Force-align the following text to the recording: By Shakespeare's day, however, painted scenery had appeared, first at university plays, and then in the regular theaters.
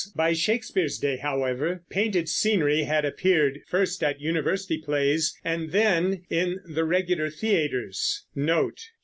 By 0.15 0.33
Shakespeare's 0.33 0.97
day, 0.97 1.17
however, 1.17 1.83
painted 1.91 2.27
scenery 2.27 2.81
had 2.85 3.05
appeared, 3.05 3.59
first 3.67 4.01
at 4.03 4.19
university 4.19 4.79
plays, 4.79 5.37
and 5.45 5.71
then 5.71 6.23
in 6.31 6.59
the 6.65 6.85
regular 6.85 7.29
theaters. 7.29 8.25